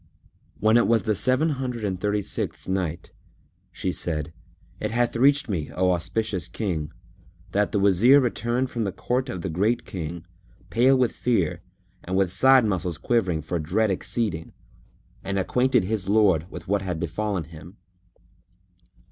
[0.59, 3.11] When it was the Seven Hundred and Thirty sixth Night,
[3.71, 4.33] She said,
[4.79, 6.91] It hath reached me, O auspicious King,
[7.51, 10.25] that the Wazir returned from the court of the Great King,
[10.71, 11.61] pale with fear
[12.03, 14.53] and with side muscles quivering for dread exceeding;
[15.23, 17.77] and acquainted his lord with that had befallen him.